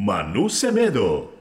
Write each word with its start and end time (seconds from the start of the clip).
Manu 0.00 0.48
Semedo. 0.48 1.37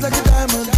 like 0.00 0.12
a 0.12 0.22
diamond. 0.22 0.77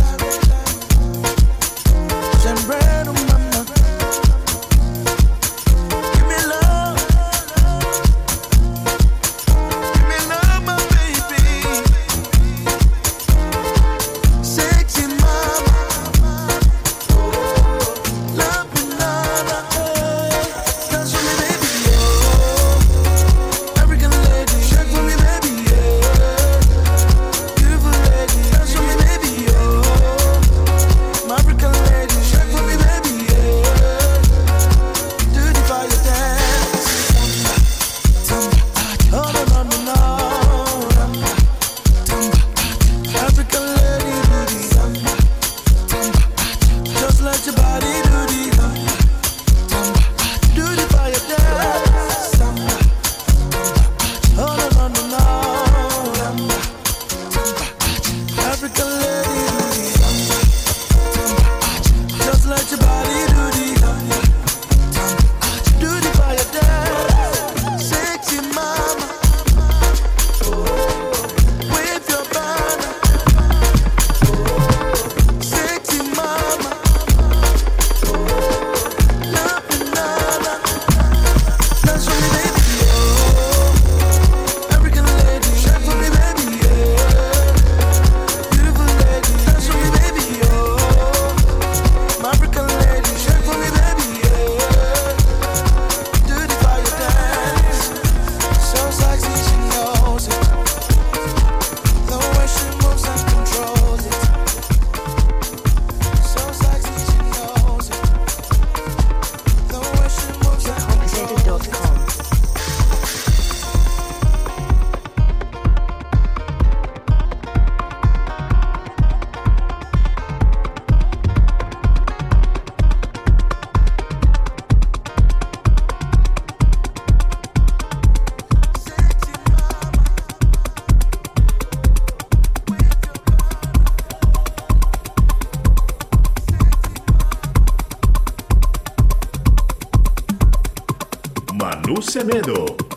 Semedo. 142.10 142.89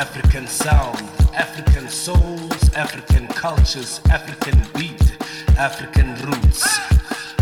African 0.00 0.46
sound, 0.46 0.96
African 1.34 1.86
souls, 1.86 2.74
African 2.74 3.26
cultures, 3.26 4.00
African 4.08 4.58
beat, 4.72 5.14
African 5.58 6.14
roots. 6.24 6.64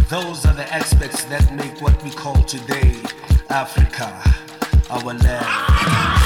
Those 0.08 0.44
are 0.44 0.54
the 0.54 0.66
aspects 0.74 1.22
that 1.26 1.54
make 1.54 1.80
what 1.80 2.02
we 2.02 2.10
call 2.10 2.42
today 2.42 2.96
Africa, 3.48 4.12
our 4.90 5.14
land. 5.14 6.17